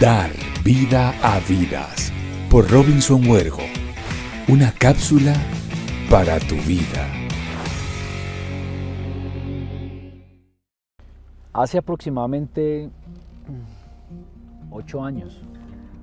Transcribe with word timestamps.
Dar 0.00 0.30
vida 0.62 1.12
a 1.24 1.40
vidas 1.40 2.12
por 2.48 2.70
Robinson 2.70 3.28
Huergo. 3.28 3.64
Una 4.46 4.70
cápsula 4.70 5.34
para 6.08 6.38
tu 6.38 6.54
vida. 6.68 7.04
Hace 11.52 11.78
aproximadamente 11.78 12.90
ocho 14.70 15.02
años, 15.02 15.42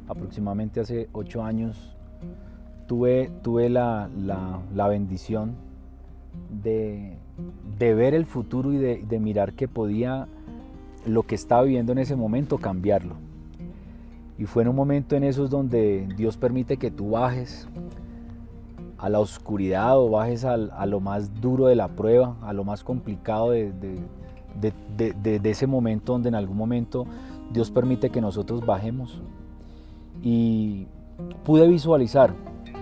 aproximadamente 0.09 0.82
hace 0.82 1.07
ocho 1.14 1.41
años, 1.41 1.96
tuve, 2.88 3.32
tuve 3.43 3.70
la, 3.70 4.09
bendición 4.89 5.55
de, 6.50 7.16
ver 7.80 8.14
el 8.14 8.25
futuro 8.25 8.73
y 8.73 8.77
de, 8.77 9.05
de 9.07 9.20
mirar 9.21 9.54
que 9.54 9.70
podía 9.70 10.27
lo 11.05 11.23
que 11.23 11.36
estaba 11.36 11.64
viviendo 11.64 11.93
en 11.93 12.00
ese 12.00 12.18
momento 12.18 12.58
cambiarlo. 12.58 13.25
Y 14.38 14.45
fue 14.45 14.63
en 14.63 14.70
un 14.70 14.75
momento 14.75 15.16
en 15.16 15.23
esos 15.23 15.49
donde 15.49 16.07
Dios 16.17 16.35
permite 16.38 16.77
que 16.77 16.91
tú 16.91 17.12
bajes 17.12 17.67
a 18.98 19.09
la 19.09 19.20
oscuridad 19.20 19.98
o 19.98 20.09
bajes 20.09 20.45
a, 20.45 20.58
lo 20.58 20.99
más 20.99 21.41
duro 21.41 21.67
de 21.67 21.75
la 21.75 21.89
prueba, 21.89 22.35
a 22.41 22.53
lo 22.53 22.63
más 22.63 22.84
complicado 22.84 23.52
de, 23.52 23.71
de, 24.59 25.49
ese 25.49 25.67
momento 25.67 26.13
donde 26.13 26.30
en 26.30 26.35
algún 26.35 26.58
momento 26.58 27.05
Dios 27.52 27.71
permite 27.71 28.09
que 28.09 28.21
nosotros 28.21 28.66
bajemos. 28.66 29.21
Y 30.21 30.88
pude 31.44 31.67
visualizar 31.67 32.33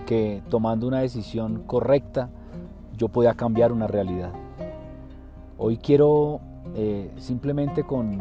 que 0.06 0.42
tomando 0.48 0.86
una 0.86 1.00
decisión 1.00 1.62
correcta 1.66 2.30
yo 2.96 3.08
podía 3.08 3.34
cambiar 3.34 3.72
una 3.72 3.86
realidad. 3.86 4.32
Hoy 5.58 5.76
quiero 5.78 6.40
eh, 6.74 7.10
simplemente 7.16 7.84
con, 7.84 8.18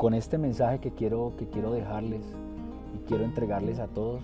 con 0.00 0.14
este 0.14 0.38
mensaje 0.38 0.78
que 0.78 0.92
quiero, 0.92 1.34
que 1.36 1.46
quiero 1.46 1.72
dejarles 1.72 2.24
y 2.94 3.06
quiero 3.06 3.22
entregarles 3.22 3.78
a 3.80 3.86
todos, 3.86 4.22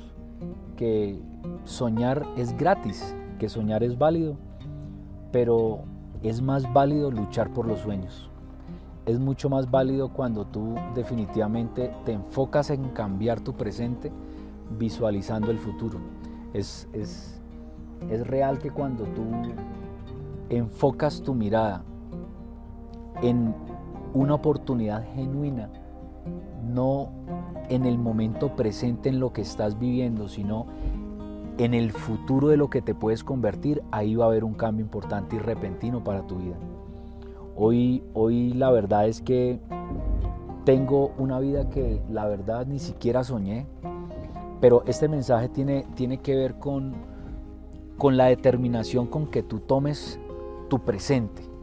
que 0.74 1.20
soñar 1.64 2.26
es 2.38 2.56
gratis, 2.56 3.14
que 3.38 3.50
soñar 3.50 3.82
es 3.82 3.98
válido, 3.98 4.38
pero 5.32 5.80
es 6.22 6.40
más 6.40 6.72
válido 6.72 7.10
luchar 7.10 7.52
por 7.52 7.66
los 7.66 7.80
sueños. 7.80 8.30
Es 9.04 9.20
mucho 9.20 9.50
más 9.50 9.70
válido 9.70 10.14
cuando 10.14 10.46
tú 10.46 10.76
definitivamente 10.94 11.92
te 12.06 12.12
enfocas 12.12 12.70
en 12.70 12.88
cambiar 12.92 13.40
tu 13.40 13.52
presente 13.52 14.10
visualizando 14.78 15.50
el 15.50 15.58
futuro. 15.58 15.98
Es, 16.54 16.88
es, 16.94 17.38
es 18.08 18.26
real 18.26 18.60
que 18.60 18.70
cuando 18.70 19.04
tú 19.04 19.24
enfocas 20.48 21.20
tu 21.20 21.34
mirada 21.34 21.84
en 23.20 23.54
una 24.16 24.34
oportunidad 24.34 25.04
genuina, 25.14 25.68
no 26.64 27.10
en 27.68 27.84
el 27.84 27.98
momento 27.98 28.56
presente 28.56 29.10
en 29.10 29.20
lo 29.20 29.32
que 29.32 29.42
estás 29.42 29.78
viviendo, 29.78 30.28
sino 30.28 30.66
en 31.58 31.74
el 31.74 31.92
futuro 31.92 32.48
de 32.48 32.56
lo 32.56 32.70
que 32.70 32.80
te 32.80 32.94
puedes 32.94 33.22
convertir, 33.22 33.82
ahí 33.90 34.14
va 34.14 34.24
a 34.24 34.28
haber 34.28 34.44
un 34.44 34.54
cambio 34.54 34.84
importante 34.84 35.36
y 35.36 35.38
repentino 35.38 36.02
para 36.02 36.26
tu 36.26 36.36
vida. 36.36 36.56
Hoy, 37.56 38.02
hoy 38.14 38.54
la 38.54 38.70
verdad 38.70 39.06
es 39.06 39.20
que 39.20 39.60
tengo 40.64 41.12
una 41.18 41.38
vida 41.38 41.68
que 41.68 42.02
la 42.10 42.26
verdad 42.26 42.66
ni 42.66 42.78
siquiera 42.78 43.22
soñé, 43.22 43.66
pero 44.60 44.82
este 44.86 45.08
mensaje 45.08 45.50
tiene, 45.50 45.86
tiene 45.94 46.18
que 46.18 46.34
ver 46.34 46.54
con, 46.54 46.94
con 47.98 48.16
la 48.16 48.26
determinación 48.26 49.06
con 49.06 49.26
que 49.26 49.42
tú 49.42 49.60
tomes 49.60 50.18
tu 50.68 50.78
presente 50.78 51.55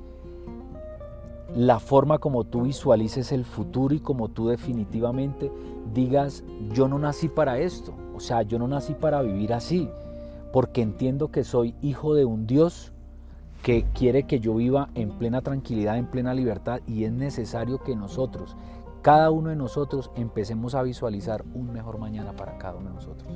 la 1.55 1.79
forma 1.79 2.17
como 2.17 2.45
tú 2.45 2.63
visualices 2.63 3.31
el 3.31 3.45
futuro 3.45 3.93
y 3.93 3.99
como 3.99 4.29
tú 4.29 4.47
definitivamente 4.47 5.51
digas, 5.93 6.43
yo 6.71 6.87
no 6.87 6.97
nací 6.97 7.29
para 7.29 7.59
esto, 7.59 7.93
o 8.15 8.19
sea, 8.19 8.41
yo 8.41 8.57
no 8.57 8.67
nací 8.67 8.93
para 8.93 9.21
vivir 9.21 9.53
así, 9.53 9.89
porque 10.51 10.81
entiendo 10.81 11.29
que 11.29 11.43
soy 11.43 11.75
hijo 11.81 12.15
de 12.15 12.25
un 12.25 12.47
Dios 12.47 12.91
que 13.61 13.85
quiere 13.93 14.23
que 14.23 14.39
yo 14.39 14.55
viva 14.55 14.89
en 14.95 15.11
plena 15.11 15.41
tranquilidad, 15.41 15.97
en 15.97 16.07
plena 16.07 16.33
libertad, 16.33 16.81
y 16.87 17.05
es 17.05 17.11
necesario 17.11 17.81
que 17.83 17.95
nosotros, 17.95 18.57
cada 19.01 19.29
uno 19.29 19.49
de 19.49 19.55
nosotros, 19.55 20.11
empecemos 20.15 20.75
a 20.75 20.83
visualizar 20.83 21.43
un 21.53 21.71
mejor 21.71 21.97
mañana 21.97 22.33
para 22.33 22.57
cada 22.57 22.75
uno 22.75 22.89
de 22.89 22.95
nosotros. 22.95 23.31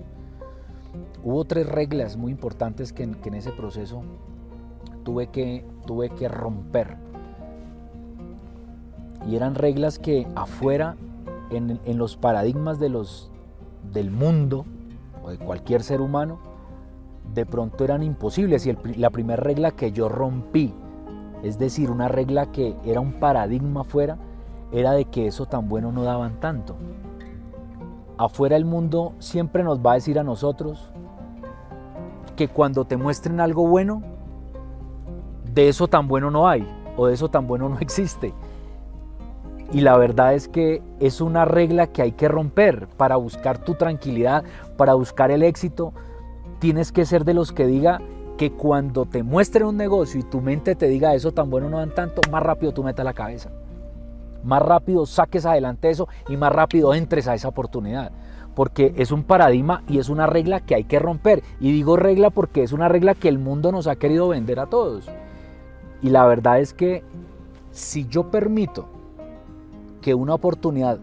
Hubo 1.24 1.46
tres 1.46 1.68
reglas 1.68 2.18
muy 2.18 2.32
importantes 2.32 2.94
que 2.94 3.04
en, 3.04 3.34
ese 3.34 3.52
proceso 3.52 4.02
tuve 5.04 5.28
que, 5.28 5.66
tuve 5.86 6.10
que 6.10 6.28
romper 6.28 6.98
y 9.28 9.36
eran 9.36 9.56
reglas 9.56 10.00
que 10.00 10.26
afuera, 10.36 10.96
en, 11.50 11.80
los 11.98 12.16
paradigmas 12.16 12.80
de 12.80 12.90
los, 12.90 13.30
del 13.94 14.10
mundo 14.10 14.66
o 15.24 15.30
de 15.30 15.38
cualquier 15.38 15.84
ser 15.84 16.02
humano, 16.02 16.40
de 17.34 17.46
pronto 17.46 17.84
eran 17.84 18.04
imposibles. 18.04 18.66
Y 18.66 18.76
la 18.96 19.10
primera 19.10 19.42
regla 19.42 19.72
que 19.72 19.92
yo 19.92 20.08
rompí, 20.08 20.74
es 21.44 21.60
decir, 21.60 21.92
una 21.92 22.08
regla 22.08 22.52
que 22.52 22.76
era 22.86 23.02
un 23.02 23.14
paradigma 23.14 23.82
afuera, 23.82 24.18
era 24.72 24.94
de 24.94 25.06
que 25.06 25.28
eso 25.28 25.46
tan 25.46 25.68
bueno 25.68 25.92
no 25.92 26.04
daban 26.04 26.40
tanto. 26.40 26.78
Afuera 28.18 28.56
el 28.56 28.66
mundo 28.66 29.14
siempre 29.20 29.64
nos 29.64 29.80
va 29.80 29.92
a 29.92 29.96
decir 29.96 30.20
a 30.20 30.24
nosotros 30.24 30.92
que 32.36 32.48
cuando 32.48 32.86
te 32.86 32.98
muestren 32.98 33.42
algo 33.42 33.68
bueno, 33.68 34.02
de 35.54 35.68
eso 35.68 35.88
tan 35.88 36.08
bueno 36.08 36.32
no 36.32 36.48
hay 36.48 36.68
o 36.96 37.08
de 37.08 37.14
eso 37.14 37.30
tan 37.30 37.46
bueno 37.46 37.68
no 37.68 37.78
existe. 37.82 38.34
Y 39.72 39.82
la 39.82 39.98
verdad 39.98 40.34
es 40.34 40.48
que 40.48 40.82
es 41.00 41.20
una 41.20 41.44
regla 41.44 41.88
que 41.88 42.02
hay 42.02 42.14
que 42.14 42.30
romper 42.30 42.88
para 42.96 43.18
buscar 43.18 43.58
tu 43.58 43.76
tranquilidad, 43.76 44.44
para 44.78 44.94
buscar 44.94 45.30
el 45.30 45.44
éxito. 45.44 45.94
Tienes 46.60 46.92
que 46.92 47.06
ser 47.06 47.26
de 47.26 47.34
los 47.34 47.52
que 47.52 47.68
diga 47.68 48.00
que 48.38 48.52
cuando 48.52 49.06
te 49.06 49.24
muestren 49.24 49.68
un 49.68 49.78
negocio 49.78 50.20
y 50.20 50.24
tu 50.24 50.42
mente 50.42 50.76
te 50.76 50.88
diga 50.88 51.16
eso 51.16 51.32
tan 51.32 51.50
bueno 51.50 51.70
no 51.70 51.80
dan 51.80 51.94
tanto, 51.94 52.22
más 52.32 52.44
rápido 52.44 52.72
tú 52.72 52.84
metas 52.84 53.04
la 53.04 53.14
cabeza. 53.14 53.50
Más 54.44 54.62
rápido 54.62 55.06
saques 55.06 55.46
adelante 55.46 55.90
eso 55.90 56.08
y 56.30 56.38
más 56.38 56.54
rápido 56.54 56.94
entres 56.94 57.28
a 57.28 57.34
esa 57.34 57.50
oportunidad. 57.50 58.12
Porque 58.56 58.94
es 58.98 59.12
un 59.12 59.24
paradigma 59.24 59.84
y 59.88 60.00
es 60.00 60.08
una 60.10 60.28
regla 60.28 60.62
que 60.62 60.76
hay 60.76 60.86
que 60.86 61.00
romper. 61.00 61.44
Y 61.60 61.72
digo 61.72 61.98
regla 61.98 62.30
porque 62.30 62.64
es 62.64 62.72
una 62.72 62.88
regla 62.88 63.16
que 63.16 63.28
el 63.28 63.38
mundo 63.38 63.72
nos 63.72 63.88
ha 63.88 63.98
querido 63.98 64.30
vender 64.30 64.60
a 64.60 64.68
todos. 64.68 65.10
Y 66.02 66.10
la 66.10 66.26
verdad 66.26 66.60
es 66.60 66.74
que 66.74 67.04
si 67.72 68.08
yo 68.08 68.32
permito 68.32 68.88
que 70.08 70.16
una 70.16 70.36
oportunidad 70.36 71.00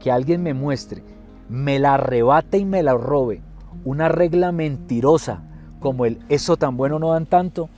que 0.00 0.10
alguien 0.10 0.42
me 0.42 0.54
muestre, 0.54 1.04
me 1.48 1.78
la 1.78 1.94
arrebate 1.94 2.58
y 2.58 2.64
me 2.64 2.82
la 2.82 2.94
robe, 2.94 3.42
una 3.84 4.08
regla 4.08 4.50
mentirosa 4.50 5.44
como 5.78 6.04
el 6.04 6.18
eso 6.28 6.56
tan 6.56 6.76
bueno 6.76 6.98
no 6.98 7.12
dan 7.12 7.26
tanto, 7.26 7.68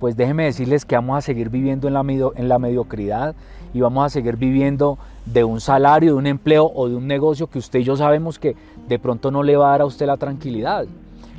pues 0.00 0.16
déjenme 0.16 0.46
decirles 0.46 0.84
que 0.84 0.96
vamos 0.96 1.16
a 1.16 1.20
seguir 1.20 1.48
viviendo 1.48 1.86
en 1.86 1.94
la, 1.94 2.00
en 2.34 2.48
la 2.48 2.58
mediocridad 2.58 3.36
y 3.72 3.82
vamos 3.82 4.04
a 4.04 4.08
seguir 4.08 4.36
viviendo 4.36 4.98
de 5.26 5.44
un 5.44 5.60
salario, 5.60 6.14
de 6.14 6.18
un 6.18 6.26
empleo 6.26 6.72
o 6.74 6.88
de 6.88 6.96
un 6.96 7.06
negocio 7.06 7.46
que 7.46 7.60
usted 7.60 7.78
y 7.78 7.84
yo 7.84 7.96
sabemos 7.96 8.40
que 8.40 8.56
de 8.88 8.98
pronto 8.98 9.30
no 9.30 9.44
le 9.44 9.56
va 9.56 9.68
a 9.68 9.70
dar 9.70 9.82
a 9.82 9.86
usted 9.86 10.06
la 10.06 10.16
tranquilidad. 10.16 10.86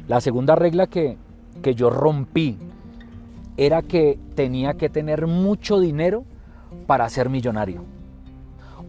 La 0.07 0.21
segunda 0.21 0.55
regla 0.55 0.87
que, 0.87 1.17
que 1.61 1.75
yo 1.75 1.89
rompí 1.89 2.57
era 3.57 3.81
que 3.81 4.17
tenía 4.33 4.75
que 4.75 4.87
tener 4.87 5.27
mucho 5.27 5.81
dinero 5.81 6.23
para 6.87 7.09
ser 7.09 7.27
millonario. 7.27 7.94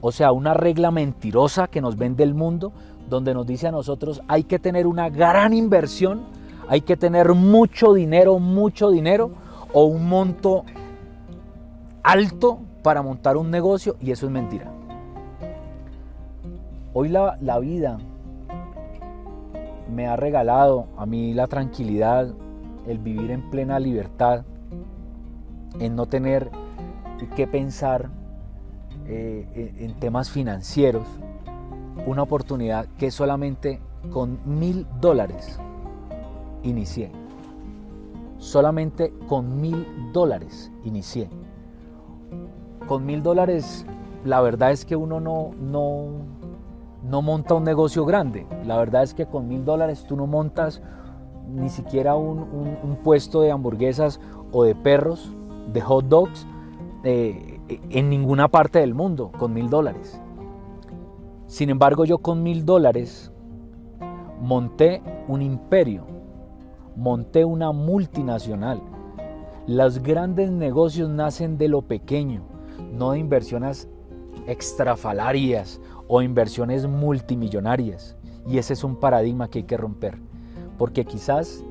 O 0.01 0.13
sea, 0.13 0.33
una 0.33 0.55
regla 0.55 0.91
mentirosa 0.91 1.69
que 1.69 1.81
nos 1.81 1.97
vende 1.97 2.23
el 2.23 2.35
mundo, 2.35 2.73
donde 3.09 3.35
nos 3.35 3.47
dice 3.47 3.69
a 3.69 3.73
nosotros 3.73 4.21
hay 4.29 4.45
que 4.45 4.59
tener 4.59 4.87
una 4.87 5.09
gran 5.09 5.53
inversión, 5.53 6.23
hay 6.69 6.81
que 6.81 6.97
tener 6.97 7.35
mucho 7.35 7.93
dinero, 7.93 8.39
mucho 8.39 8.91
dinero, 8.91 9.31
o 9.73 9.85
un 9.85 10.09
monto 10.09 10.65
alto 12.03 12.59
para 12.83 13.03
montar 13.03 13.37
un 13.37 13.51
negocio, 13.51 13.97
y 14.01 14.11
eso 14.11 14.27
es 14.27 14.33
mentira. 14.33 14.71
Hoy 16.93 17.09
la, 17.09 17.37
la 17.41 17.59
vida 17.59 17.99
me 19.93 20.07
ha 20.07 20.17
regalado 20.17 20.87
a 20.97 21.07
mí 21.07 21.35
la 21.35 21.47
tranquilidad, 21.47 22.29
el 22.87 22.99
vivir 22.99 23.31
en 23.31 23.51
plena 23.51 23.79
libertad, 23.79 24.45
en 25.81 25.97
no 25.97 26.07
tener 26.07 26.51
que 27.35 27.47
pensar 27.47 28.09
eh, 29.09 29.75
en 29.79 29.95
temas 29.95 30.31
financieros 30.31 31.07
una 32.07 32.23
oportunidad 32.23 32.87
que 32.99 33.11
solamente 33.11 33.81
con 34.13 34.39
mil 34.45 34.87
dólares 35.01 35.59
inicié. 36.63 37.11
Solamente 38.39 39.13
con 39.29 39.61
mil 39.61 39.87
dólares 40.13 40.71
inicié. 40.85 41.29
Con 42.87 43.07
mil 43.07 43.23
dólares 43.23 43.87
la 44.25 44.41
verdad 44.41 44.73
es 44.73 44.85
que 44.85 44.97
uno 44.97 45.21
no, 45.21 45.53
no, 45.61 46.09
no 47.09 47.23
monta 47.23 47.55
un 47.55 47.65
negocio 47.65 48.05
grande. 48.05 48.47
La 48.65 48.77
verdad 48.77 49.05
es 49.05 49.15
que 49.15 49.27
con 49.27 49.49
mil 49.49 49.65
dólares 49.65 50.05
tú 50.07 50.17
no 50.17 50.27
montas 50.27 50.83
ni 51.49 51.69
siquiera 51.69 52.17
un, 52.17 52.41
un, 52.41 52.97
puesto 53.05 53.41
de 53.41 53.53
hamburguesas 53.53 54.21
o 54.51 54.65
de 54.65 54.75
perros, 54.75 55.33
de 55.73 55.81
hot 55.81 56.07
dogs. 56.07 56.47
Eh, 57.05 57.56
en 57.69 58.09
ninguna 58.09 58.49
parte 58.49 58.79
del 58.81 58.95
mundo 58.95 59.33
con 59.39 59.53
mil 59.53 59.69
dólares. 59.69 60.21
Sin 61.47 61.71
embargo, 61.71 62.05
yo 62.05 62.19
con 62.19 62.43
mil 62.43 62.65
dólares 62.65 63.33
monté 64.41 65.03
un 65.29 65.43
imperio, 65.43 66.05
monté 66.97 67.45
una 67.45 67.73
multinacional. 67.73 68.81
Los 69.67 70.01
grandes 70.01 70.51
negocios 70.51 71.09
nacen 71.09 71.59
de 71.59 71.69
lo 71.69 71.83
pequeño, 71.83 72.43
no 72.93 73.13
de 73.13 73.19
inversiones 73.19 73.89
extrafalarias 74.47 75.81
o 76.09 76.23
inversiones 76.23 76.87
multimillonarias. 76.87 78.17
Y 78.47 78.59
ese 78.59 78.75
es 78.75 78.85
un 78.85 78.97
paradigma 78.97 79.49
que 79.49 79.61
hay 79.61 79.65
que 79.65 79.77
romper. 79.77 80.19
Porque 80.79 81.05
quizás 81.05 81.65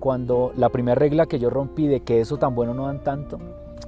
cuando 0.00 0.52
la 0.56 0.68
primera 0.68 0.94
regla 0.94 1.26
que 1.26 1.38
yo 1.38 1.50
rompí 1.50 1.86
de 1.86 2.00
que 2.00 2.20
eso 2.20 2.36
tan 2.36 2.54
bueno 2.54 2.74
no 2.74 2.86
dan 2.86 3.02
tanto, 3.02 3.38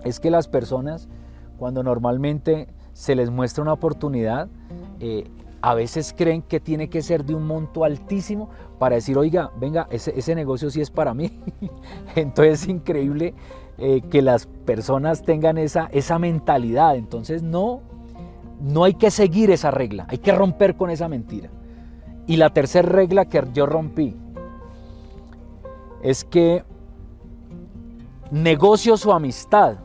es 0.05 0.19
que 0.19 0.31
las 0.31 0.49
personas, 0.49 1.09
cuando 1.59 1.83
normalmente 1.83 2.69
se 2.93 3.15
les 3.15 3.31
muestra 3.31 3.63
una 3.63 3.73
oportunidad, 3.73 4.49
eh, 5.01 5.29
a 5.61 5.75
veces 5.75 6.15
creen 6.17 6.43
que 6.43 6.61
tiene 6.61 6.89
que 6.89 7.03
ser 7.03 7.25
de 7.25 7.35
un 7.35 7.47
monto 7.47 7.85
altísimo 7.85 8.51
para 8.79 8.97
decir, 8.97 9.19
oiga, 9.19 9.51
venga, 9.59 9.89
ese, 9.91 10.35
negocio 10.35 10.71
sí 10.71 10.81
es 10.81 10.91
para 10.91 11.13
mí. 11.15 11.41
Entonces 12.15 12.63
es 12.63 12.69
increíble 12.69 13.35
eh, 13.79 14.03
que 14.11 14.23
las 14.23 14.47
personas 14.47 15.23
tengan 15.23 15.59
esa, 15.59 15.89
esa 15.93 16.19
mentalidad. 16.19 16.97
Entonces 16.97 17.43
no, 17.43 17.81
no 18.61 18.85
hay 18.85 18.95
que 18.95 19.11
seguir 19.11 19.51
esa 19.51 19.71
regla, 19.71 20.07
hay 20.09 20.19
que 20.19 20.33
romper 20.33 20.77
con 20.77 20.91
esa 20.91 21.09
mentira. 21.09 21.51
Y 22.27 22.37
la 22.37 22.51
tercera 22.51 22.89
regla 22.89 23.27
que 23.27 23.43
yo 23.53 23.67
rompí 23.67 24.17
es 26.03 26.25
que 26.25 26.65
negocios 28.31 29.07
o 29.07 29.13
amistad 29.13 29.79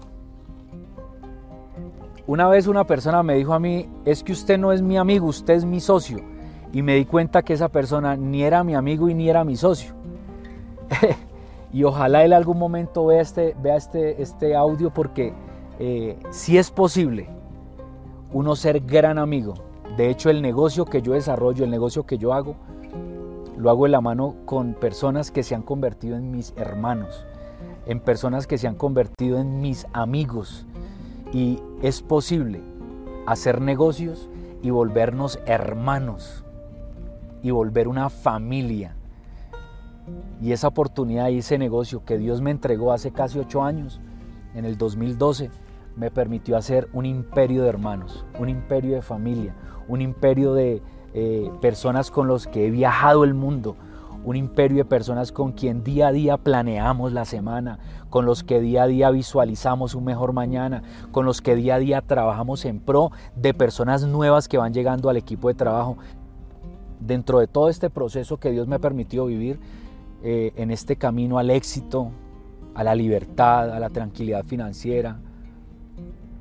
una 2.32 2.48
vez 2.48 2.68
una 2.68 2.86
persona 2.86 3.24
me 3.24 3.36
dijo 3.36 3.54
a 3.54 3.60
mí, 3.60 3.90
es 4.06 4.24
que 4.24 4.32
usted 4.32 4.58
no 4.58 4.72
es 4.72 4.82
mi 4.82 4.96
amigo, 4.98 5.28
usted 5.28 5.54
es 5.54 5.66
mi 5.66 5.82
socio. 5.82 6.20
Y 6.72 6.82
me 6.82 6.96
di 6.96 7.04
cuenta 7.04 7.42
que 7.42 7.52
esa 7.52 7.68
persona 7.68 8.16
ni 8.16 8.42
era 8.42 8.64
mi 8.64 8.74
amigo 8.74 9.10
y 9.10 9.14
ni 9.14 9.30
era 9.30 9.44
mi 9.44 9.58
socio. 9.58 9.94
y 11.74 11.84
ojalá 11.84 12.24
él 12.24 12.32
algún 12.32 12.58
momento 12.58 13.06
vea 13.06 13.20
este, 13.20 13.54
vea 13.62 13.76
este, 13.76 14.22
este 14.22 14.56
audio 14.56 14.94
porque 14.94 15.34
eh, 15.78 16.18
si 16.30 16.58
es 16.58 16.72
posible 16.72 17.28
uno 18.32 18.56
ser 18.56 18.80
gran 18.80 19.18
amigo. 19.18 19.56
De 19.98 20.10
hecho, 20.10 20.30
el 20.30 20.42
negocio 20.42 20.86
que 20.86 21.02
yo 21.02 21.12
desarrollo, 21.12 21.66
el 21.66 21.70
negocio 21.70 22.06
que 22.06 22.18
yo 22.18 22.34
hago, 22.34 22.56
lo 23.58 23.70
hago 23.70 23.88
en 23.88 23.92
la 23.92 24.00
mano 24.00 24.36
con 24.46 24.74
personas 24.74 25.32
que 25.32 25.44
se 25.44 25.54
han 25.54 25.64
convertido 25.64 26.16
en 26.16 26.32
mis 26.32 26.54
hermanos, 26.56 27.26
en 27.88 28.00
personas 28.00 28.48
que 28.48 28.58
se 28.58 28.70
han 28.70 28.76
convertido 28.76 29.38
en 29.38 29.60
mis 29.60 29.86
amigos, 29.92 30.66
y 31.32 31.60
es 31.82 32.02
posible 32.02 32.62
hacer 33.26 33.62
negocios 33.62 34.30
y 34.62 34.70
volvernos 34.70 35.40
hermanos 35.46 36.44
y 37.42 37.52
volver 37.52 37.88
una 37.88 38.10
familia. 38.10 38.96
Y 40.42 40.52
esa 40.52 40.68
oportunidad 40.68 41.30
y 41.30 41.40
ese 41.40 41.58
negocio 41.58 42.04
que 42.04 42.18
Dios 42.18 42.42
me 42.42 42.52
entregó 42.52 42.92
hace 42.92 43.12
casi 43.12 43.40
ocho 43.40 43.64
años, 43.64 44.00
en 44.54 44.66
el 44.66 44.78
2012, 44.78 45.50
me 45.96 46.12
permitió 46.12 46.58
hacer 46.58 46.90
un 46.94 47.06
imperio 47.06 47.64
de 47.64 47.70
hermanos, 47.70 48.26
un 48.40 48.50
imperio 48.50 48.96
de 48.96 49.02
familia, 49.02 49.56
un 49.88 50.02
imperio 50.02 50.54
de 50.54 50.82
eh, 51.14 51.52
personas 51.62 52.12
con 52.12 52.28
los 52.28 52.48
que 52.48 52.68
he 52.68 52.72
viajado 52.72 53.24
el 53.24 53.34
mundo, 53.34 53.76
un 54.24 54.36
imperio 54.36 54.80
de 54.80 54.86
personas 54.86 55.32
con 55.32 55.52
quien 55.52 55.84
día 55.84 56.08
a 56.08 56.12
día 56.12 56.38
planeamos 56.38 57.12
la 57.12 57.26
semana, 57.26 57.80
con 58.12 58.26
los 58.26 58.44
que 58.44 58.60
día 58.60 58.84
a 58.84 58.88
día 58.88 59.10
visualizamos 59.10 59.96
un 59.96 60.04
mejor 60.04 60.34
mañana, 60.34 60.84
con 61.12 61.26
los 61.26 61.42
que 61.42 61.56
día 61.56 61.76
a 61.76 61.80
día 61.80 62.02
trabajamos 62.02 62.66
en 62.66 62.82
pro 62.82 63.10
de 63.38 63.54
personas 63.54 64.06
nuevas 64.06 64.50
que 64.50 64.58
van 64.58 64.74
llegando 64.74 65.10
al 65.10 65.16
equipo 65.16 65.48
de 65.48 65.54
trabajo. 65.54 65.98
Dentro 67.00 67.40
de 67.40 67.48
todo 67.48 67.70
este 67.70 67.90
proceso 67.90 68.38
que 68.38 68.52
Dios 68.52 68.68
me 68.68 68.76
ha 68.76 68.80
permitido 68.80 69.26
vivir 69.26 69.60
eh, 70.24 70.52
en 70.58 70.72
este 70.72 70.98
camino 70.98 71.40
al 71.40 71.50
éxito, 71.50 72.12
a 72.76 72.84
la 72.84 72.96
libertad, 72.96 73.72
a 73.72 73.80
la 73.80 73.90
tranquilidad 73.90 74.44
financiera, 74.44 75.18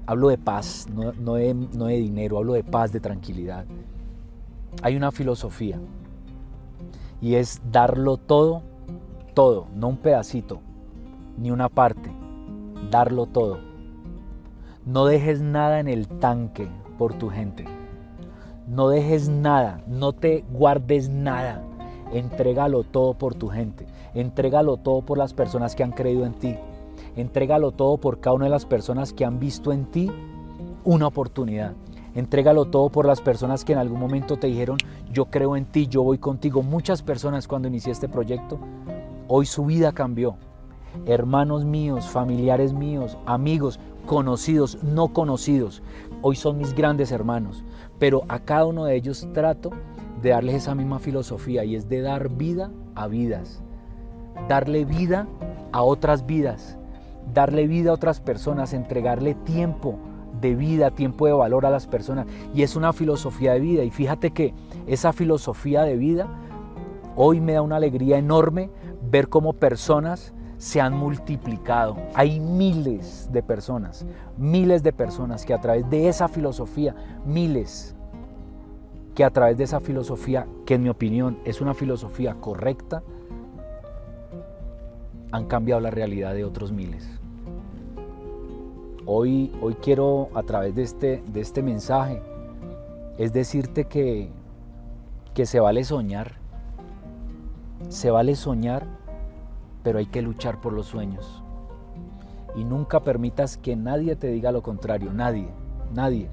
hablo 0.07 0.29
de 0.29 0.39
paz, 0.39 0.89
no, 0.93 1.13
no 1.13 1.35
de 1.35 1.97
dinero, 1.97 2.39
hablo 2.39 2.55
de 2.55 2.65
paz, 2.65 2.93
de 2.93 2.99
tranquilidad. 2.99 3.65
Hay 4.83 4.97
una 4.97 5.13
filosofía 5.13 5.79
y 7.21 7.37
es 7.37 7.63
darlo 7.71 8.17
todo, 8.17 8.63
todo, 9.35 9.69
no 9.77 9.87
un 9.87 9.99
pedacito, 9.99 10.61
ni 11.37 11.51
una 11.51 11.69
parte, 11.69 12.11
darlo 12.91 13.27
todo. 13.27 13.59
No 14.87 15.07
dejes 15.07 15.41
nada 15.41 15.81
en 15.81 15.89
el 15.89 16.09
tanque 16.09 16.69
por 16.99 17.15
tu 17.15 17.29
gente. 17.29 17.65
No 18.67 18.89
dejes 18.89 19.29
nada, 19.29 19.83
no 19.87 20.13
te 20.13 20.45
guardes 20.53 21.09
nada. 21.09 21.63
Entrégalo 22.13 22.83
todo 22.85 23.15
por 23.15 23.35
tu 23.35 23.49
gente. 23.49 23.87
Entrégalo 24.15 24.77
todo 24.77 25.03
por 25.03 25.19
las 25.19 25.35
personas 25.35 25.75
que 25.75 25.83
han 25.83 25.93
creído 25.93 26.25
en 26.25 26.35
ti. 26.35 26.57
Entrégalo 27.17 27.73
todo 27.73 27.99
por 27.99 28.21
cada 28.21 28.37
una 28.37 28.47
de 28.47 28.51
las 28.51 28.67
personas 28.67 29.13
que 29.13 29.25
han 29.25 29.39
visto 29.39 29.73
en 29.73 29.87
ti 29.87 30.11
una 30.85 31.07
oportunidad. 31.07 31.75
Entrégalo 32.15 32.65
todo 32.65 32.89
por 32.89 33.07
las 33.07 33.21
personas 33.21 33.65
que 33.65 33.73
en 33.73 33.79
algún 33.79 34.01
momento 34.01 34.37
te 34.37 34.49
dijeron, 34.49 34.79
yo 35.13 35.27
creo 35.27 35.57
en 35.57 35.65
ti, 35.65 35.87
yo 35.87 36.03
voy 36.03 36.19
contigo. 36.19 36.63
Muchas 36.63 37.03
personas 37.03 37.47
cuando 37.47 37.69
inicié 37.69 37.93
este 37.93 38.09
proyecto, 38.09 38.59
hoy 39.29 39.47
su 39.47 39.67
vida 39.67 39.93
cambió. 39.93 40.37
Hermanos 41.07 41.65
míos, 41.65 42.09
familiares 42.09 42.73
míos, 42.73 43.17
amigos, 43.27 43.79
conocidos, 44.07 44.83
no 44.83 45.13
conocidos, 45.13 45.83
hoy 46.23 46.37
son 46.37 46.59
mis 46.59 46.75
grandes 46.75 47.13
hermanos. 47.13 47.65
Pero 47.99 48.23
a 48.29 48.41
cada 48.41 48.67
uno 48.67 48.85
de 48.85 48.97
ellos 48.97 49.29
trato 49.33 49.71
de 50.23 50.31
darles 50.31 50.57
esa 50.57 50.75
misma 50.75 50.99
filosofía 50.99 51.65
y 51.65 51.77
es 51.77 51.89
de 51.89 52.01
dar 52.01 52.29
vida 52.29 52.71
a 52.95 53.07
vidas. 53.07 53.63
Darle 54.49 54.85
vida 54.85 55.27
a 55.73 55.83
otras 55.83 56.27
vidas. 56.27 56.79
Darle 57.33 57.67
vida 57.67 57.91
a 57.91 57.95
otras 57.95 58.21
personas, 58.21 58.73
entregarle 58.73 59.35
tiempo, 59.35 59.99
de 60.41 60.55
vida, 60.55 60.91
tiempo 60.91 61.27
de 61.27 61.33
valor 61.33 61.67
a 61.67 61.71
las 61.71 61.87
personas. 61.87 62.27
Y 62.55 62.63
es 62.63 62.77
una 62.77 62.93
filosofía 62.93 63.53
de 63.53 63.61
vida. 63.61 63.85
Y 63.85 63.91
fíjate 63.91 64.33
que 64.33 64.55
esa 64.87 65.13
filosofía 65.13 65.83
de 65.83 65.97
vida 65.97 66.29
hoy 67.17 67.41
me 67.41 67.53
da 67.53 67.63
una 67.63 67.77
alegría 67.77 68.19
enorme 68.19 68.71
ver 69.11 69.29
cómo 69.29 69.53
personas 69.53 70.33
se 70.61 70.79
han 70.79 70.95
multiplicado. 70.95 71.97
Hay 72.15 72.39
miles 72.39 73.31
de 73.33 73.43
personas, 73.43 74.05
miles 74.37 74.83
de 74.83 74.93
personas 74.93 75.47
que 75.47 75.55
a 75.55 75.61
través 75.61 75.89
de 75.89 76.09
esa 76.09 76.29
filosofía, 76.29 76.95
miles, 77.25 77.95
que 79.15 79.25
a 79.25 79.31
través 79.31 79.57
de 79.57 79.65
esa 79.65 79.81
filosofía, 79.81 80.47
que 80.67 80.75
en 80.75 80.83
mi 80.83 80.91
opinión 80.91 81.39
es 81.47 81.63
una 81.63 81.73
filosofía 81.73 82.35
correcta, 82.35 83.03
han 85.33 85.47
cambiado 85.47 85.81
la 85.81 85.91
realidad 85.91 86.35
de 86.35 86.45
otros 86.45 86.73
miles. 86.73 87.09
Hoy, 89.07 89.51
hoy 89.63 89.77
quiero 89.81 90.29
a 90.35 90.43
través 90.43 90.75
de 90.75 90.83
este, 90.83 91.25
de 91.27 91.41
este 91.41 91.63
mensaje 91.63 92.21
es 93.17 93.33
decirte 93.33 93.87
que, 93.87 94.29
que 95.33 95.47
se 95.47 95.59
vale 95.59 95.85
soñar. 95.85 96.37
Se 97.89 98.11
vale 98.11 98.35
soñar, 98.37 98.87
pero 99.83 99.99
hay 99.99 100.07
que 100.07 100.23
luchar 100.23 100.61
por 100.61 100.73
los 100.73 100.87
sueños. 100.87 101.43
Y 102.57 102.65
nunca 102.65 103.01
permitas 103.01 103.57
que 103.57 103.77
nadie 103.77 104.17
te 104.17 104.29
diga 104.29 104.53
lo 104.53 104.63
contrario. 104.63 105.13
Nadie, 105.13 105.49
nadie, 105.95 106.29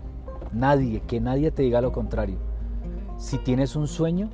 nadie, 0.52 1.02
que 1.02 1.20
nadie 1.20 1.52
te 1.52 1.64
diga 1.64 1.82
lo 1.82 1.92
contrario. 1.92 2.38
Si 3.18 3.38
tienes 3.38 3.76
un 3.76 3.88
sueño, 3.88 4.30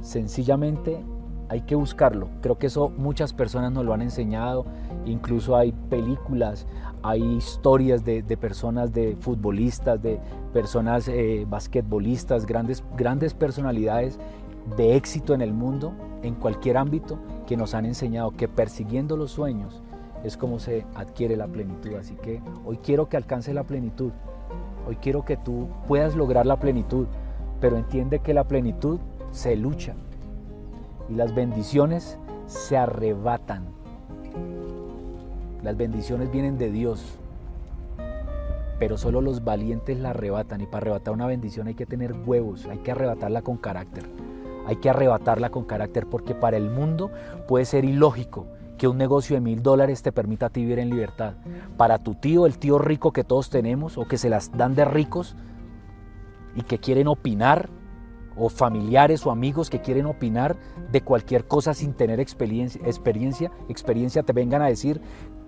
sencillamente 0.00 1.02
hay 1.48 1.62
que 1.62 1.74
buscarlo. 1.74 2.28
Creo 2.40 2.58
que 2.58 2.66
eso 2.66 2.90
muchas 2.96 3.32
personas 3.32 3.72
nos 3.72 3.84
lo 3.84 3.92
han 3.92 4.02
enseñado. 4.02 4.64
Incluso 5.04 5.56
hay 5.56 5.72
películas, 5.72 6.66
hay 7.02 7.22
historias 7.22 8.04
de, 8.04 8.22
personas, 8.36 8.92
de 8.92 9.16
futbolistas, 9.20 10.02
de 10.02 10.20
personas 10.52 11.08
eh, 11.08 11.46
basquetbolistas, 11.48 12.46
grandes, 12.46 12.82
grandes 12.96 13.34
personalidades 13.34 14.18
de 14.76 14.96
éxito 14.96 15.32
en 15.32 15.42
el 15.42 15.52
mundo, 15.52 15.92
en 16.26 16.34
cualquier 16.34 16.76
ámbito, 16.76 17.18
que 17.46 17.56
nos 17.56 17.74
han 17.74 17.86
enseñado 17.86 18.32
que 18.32 18.48
persiguiendo 18.48 19.16
los 19.16 19.30
sueños 19.30 19.82
es 20.24 20.36
como 20.36 20.58
se 20.58 20.84
adquiere 20.94 21.36
la 21.36 21.46
plenitud. 21.46 21.94
Así 21.94 22.14
que 22.16 22.42
hoy 22.64 22.78
quiero 22.78 23.08
que 23.08 23.16
alcance 23.16 23.54
la 23.54 23.64
plenitud. 23.64 24.12
Hoy 24.86 24.96
quiero 24.96 25.24
que 25.24 25.36
tú 25.36 25.68
puedas 25.86 26.14
lograr 26.14 26.46
la 26.46 26.58
plenitud, 26.58 27.06
pero 27.60 27.76
entiende 27.76 28.20
que 28.20 28.34
la 28.34 28.44
plenitud 28.44 28.98
se 29.30 29.56
lucha 29.56 29.94
y 31.08 31.14
las 31.14 31.34
bendiciones 31.34 32.18
se 32.46 32.76
arrebatan. 32.76 33.64
Las 35.62 35.76
bendiciones 35.76 36.30
vienen 36.30 36.58
de 36.58 36.70
Dios, 36.70 37.18
pero 38.78 38.98
solo 38.98 39.20
los 39.20 39.44
valientes 39.44 39.98
la 39.98 40.10
arrebatan. 40.10 40.60
Y 40.60 40.66
para 40.66 40.78
arrebatar 40.78 41.14
una 41.14 41.26
bendición 41.26 41.66
hay 41.66 41.74
que 41.74 41.86
tener 41.86 42.14
huevos, 42.26 42.66
hay 42.66 42.78
que 42.78 42.92
arrebatarla 42.92 43.42
con 43.42 43.56
carácter. 43.56 44.04
Hay 44.66 44.76
que 44.76 44.90
arrebatarla 44.90 45.50
con 45.50 45.64
carácter 45.64 46.06
porque 46.06 46.34
para 46.34 46.56
el 46.56 46.70
mundo 46.70 47.10
puede 47.48 47.64
ser 47.64 47.84
ilógico 47.84 48.46
que 48.76 48.88
un 48.88 48.98
negocio 48.98 49.36
de 49.36 49.40
mil 49.40 49.62
dólares 49.62 50.02
te 50.02 50.12
permita 50.12 50.46
a 50.46 50.50
ti 50.50 50.60
vivir 50.60 50.78
en 50.78 50.90
libertad. 50.90 51.34
Para 51.76 51.98
tu 51.98 52.14
tío, 52.14 52.44
el 52.44 52.58
tío 52.58 52.78
rico 52.78 53.12
que 53.12 53.24
todos 53.24 53.48
tenemos 53.48 53.96
o 53.96 54.06
que 54.06 54.18
se 54.18 54.28
las 54.28 54.52
dan 54.56 54.74
de 54.74 54.84
ricos, 54.84 55.34
y 56.56 56.62
que 56.62 56.78
quieren 56.78 57.06
opinar, 57.06 57.68
o 58.38 58.48
familiares 58.50 59.24
o 59.24 59.30
amigos 59.30 59.70
que 59.70 59.80
quieren 59.80 60.04
opinar 60.04 60.56
de 60.92 61.00
cualquier 61.00 61.46
cosa 61.46 61.72
sin 61.72 61.94
tener 61.94 62.20
experiencia, 62.20 62.80
experiencia, 62.84 63.50
experiencia 63.68 64.22
te 64.22 64.34
vengan 64.34 64.60
a 64.60 64.66
decir 64.66 65.00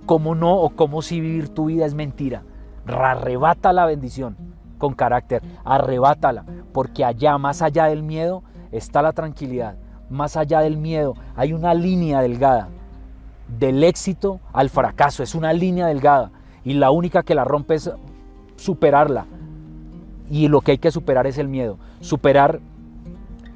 cómo 0.06 0.34
no 0.34 0.56
o 0.56 0.70
cómo 0.70 1.02
si 1.02 1.20
vivir 1.20 1.50
tu 1.50 1.66
vida 1.66 1.84
es 1.84 1.92
mentira. 1.92 2.44
Arrebata 2.86 3.74
la 3.74 3.84
bendición 3.84 4.36
con 4.78 4.94
carácter, 4.94 5.42
arrebátala, 5.64 6.46
porque 6.72 7.04
allá, 7.04 7.36
más 7.36 7.60
allá 7.60 7.86
del 7.86 8.02
miedo, 8.02 8.42
está 8.72 9.02
la 9.02 9.12
tranquilidad. 9.12 9.76
Más 10.10 10.36
allá 10.36 10.60
del 10.60 10.76
miedo, 10.76 11.14
hay 11.36 11.52
una 11.52 11.74
línea 11.74 12.20
delgada 12.20 12.68
del 13.58 13.84
éxito 13.84 14.40
al 14.52 14.70
fracaso, 14.70 15.22
es 15.22 15.34
una 15.34 15.52
línea 15.52 15.86
delgada 15.86 16.30
y 16.64 16.74
la 16.74 16.90
única 16.90 17.22
que 17.22 17.34
la 17.34 17.44
rompe 17.44 17.74
es 17.74 17.90
superarla. 18.56 19.26
Y 20.30 20.48
lo 20.48 20.60
que 20.60 20.72
hay 20.72 20.78
que 20.78 20.90
superar 20.90 21.26
es 21.26 21.38
el 21.38 21.48
miedo, 21.48 21.78
superar 22.00 22.60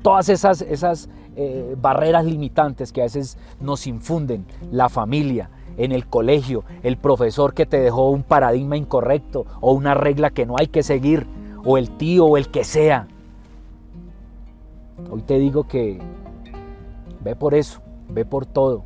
todas 0.02 0.28
esas, 0.28 0.62
esas 0.62 1.11
eh, 1.37 1.76
barreras 1.81 2.25
limitantes 2.25 2.92
que 2.92 3.02
a 3.02 3.04
veces 3.04 3.37
nos 3.61 3.87
infunden 3.87 4.47
la 4.71 4.88
familia, 4.88 5.50
en 5.76 5.92
el 5.92 6.07
colegio, 6.07 6.64
el 6.83 6.97
profesor 6.97 7.54
que 7.54 7.66
te 7.66 7.81
dejó 7.81 8.11
un 8.11 8.23
paradigma 8.23 8.76
incorrecto 8.76 9.47
o 9.61 9.73
una 9.73 9.95
regla 9.95 10.31
que 10.31 10.47
no 10.47 10.57
hay 10.59 10.66
que 10.66 10.83
seguir, 10.83 11.26
o 11.64 11.78
el 11.78 11.90
tío 11.90 12.26
o 12.26 12.37
el 12.37 12.49
que 12.49 12.64
sea. 12.64 13.09
Hoy 15.11 15.23
te 15.23 15.39
digo 15.39 15.65
que 15.65 15.99
ve 17.23 17.37
por 17.37 17.55
eso, 17.55 17.81
ve 18.09 18.25
por 18.25 18.47
todo, 18.47 18.83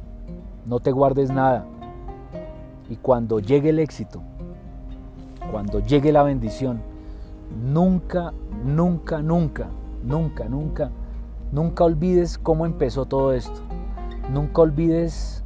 no 0.65 0.81
te 0.81 0.93
guardes 0.93 1.31
nada. 1.31 1.65
Y 2.89 2.97
cuando 2.97 3.41
llegue 3.41 3.71
el 3.71 3.79
éxito, 3.79 4.23
cuando 5.51 5.81
llegue 5.81 6.13
la 6.13 6.23
bendición, 6.23 6.81
nunca, 7.63 8.33
nunca, 8.65 9.23
nunca, 9.23 9.69
nunca, 10.03 10.49
nunca, 10.49 10.91
nunca 11.53 11.85
olvides 11.85 12.39
cómo 12.39 12.67
empezó 12.67 13.07
todo 13.07 13.33
esto. 13.33 13.61
Nunca 14.33 14.63
olvides 14.63 15.45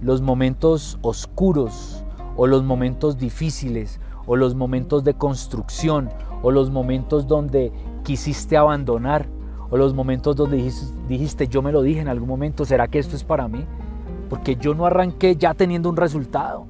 los 0.00 0.22
momentos 0.22 0.98
oscuros 1.02 2.04
o 2.36 2.46
los 2.46 2.62
momentos 2.62 3.18
difíciles 3.18 4.00
o 4.26 4.36
los 4.36 4.54
momentos 4.54 5.04
de 5.04 5.14
construcción 5.14 6.10
o 6.42 6.50
los 6.50 6.70
momentos 6.70 7.26
donde 7.26 7.72
quisiste 8.04 8.56
abandonar 8.56 9.26
o 9.70 9.76
los 9.76 9.94
momentos 9.94 10.36
donde 10.36 10.70
dijiste, 11.08 11.48
yo 11.48 11.62
me 11.62 11.72
lo 11.72 11.82
dije 11.82 12.00
en 12.00 12.08
algún 12.08 12.28
momento, 12.28 12.64
¿será 12.64 12.88
que 12.88 12.98
esto 12.98 13.16
es 13.16 13.24
para 13.24 13.48
mí? 13.48 13.64
Porque 14.28 14.56
yo 14.56 14.74
no 14.74 14.86
arranqué 14.86 15.36
ya 15.36 15.54
teniendo 15.54 15.88
un 15.88 15.96
resultado. 15.96 16.66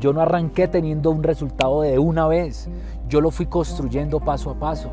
Yo 0.00 0.12
no 0.12 0.20
arranqué 0.20 0.68
teniendo 0.68 1.10
un 1.10 1.22
resultado 1.22 1.82
de 1.82 1.98
una 1.98 2.26
vez. 2.26 2.68
Yo 3.08 3.20
lo 3.20 3.30
fui 3.30 3.46
construyendo 3.46 4.20
paso 4.20 4.50
a 4.50 4.54
paso. 4.54 4.90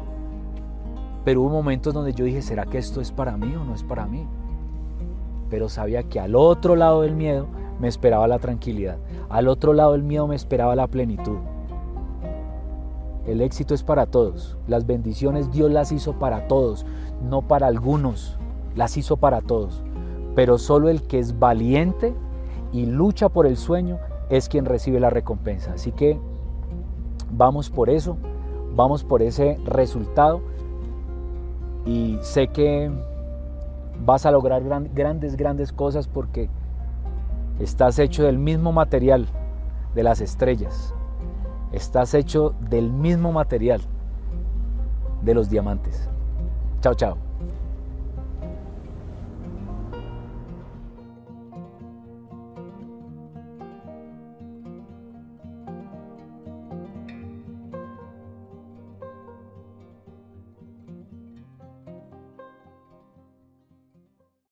Pero 1.26 1.42
hubo 1.42 1.50
momentos 1.50 1.94
donde 1.94 2.14
yo 2.14 2.26
dije, 2.26 2.42
¿será 2.42 2.66
que 2.66 2.78
esto 2.78 3.02
es 3.02 3.12
para 3.12 3.38
mí 3.38 3.54
o 3.56 3.64
no 3.64 3.76
es 3.76 3.84
para 3.84 4.06
mí? 4.06 4.26
Pero 5.50 5.70
sabía 5.70 6.04
que 6.04 6.20
al 6.20 6.36
otro 6.36 6.76
lado 6.76 7.02
del 7.02 7.16
miedo 7.16 7.48
me 7.80 7.88
esperaba 7.88 8.28
la 8.28 8.40
tranquilidad. 8.40 8.98
Al 9.30 9.48
otro 9.48 9.74
lado 9.74 9.94
del 9.94 10.04
miedo 10.04 10.28
me 10.28 10.36
esperaba 10.36 10.76
la 10.76 10.88
plenitud. 10.88 11.38
El 13.26 13.42
éxito 13.42 13.74
es 13.74 13.84
para 13.84 14.08
todos. 14.08 14.58
Las 14.68 14.86
bendiciones 14.86 15.52
Dios 15.52 15.72
las 15.72 15.92
hizo 15.92 16.14
para 16.14 16.48
todos, 16.48 16.86
no 17.22 17.42
para 17.42 17.68
algunos. 17.68 18.38
Las 18.76 18.98
hizo 18.98 19.18
para 19.18 19.42
todos. 19.42 19.84
Pero 20.36 20.58
solo 20.58 20.90
el 20.90 21.04
que 21.04 21.20
es 21.20 21.38
valiente 21.38 22.14
y 22.72 22.86
lucha 22.86 23.30
por 23.30 23.46
el 23.46 23.58
sueño 23.58 24.00
es 24.30 24.50
quien 24.50 24.66
recibe 24.66 25.00
la 25.00 25.10
recompensa. 25.10 25.74
Así 25.74 25.92
que 25.92 26.20
vamos 27.32 27.70
por 27.70 27.90
eso, 27.90 28.18
vamos 28.76 29.04
por 29.04 29.22
ese 29.22 29.60
resultado. 29.66 30.42
Y 31.86 32.18
sé 32.22 32.48
que 32.48 32.92
vas 34.04 34.26
a 34.26 34.32
lograr 34.32 34.64
grandes, 34.94 35.36
grandes 35.36 35.72
cosas 35.72 36.08
porque 36.08 36.50
estás 37.60 38.00
hecho 38.00 38.24
del 38.24 38.40
mismo 38.40 38.72
material 38.72 39.28
de 39.94 40.04
las 40.04 40.22
estrellas. 40.22 40.94
Estás 41.72 42.14
hecho 42.14 42.54
del 42.70 42.92
mismo 42.92 43.32
material 43.32 43.82
de 45.22 45.34
los 45.34 45.50
diamantes. 45.50 46.10
Chao, 46.82 46.94
chao. 46.96 47.31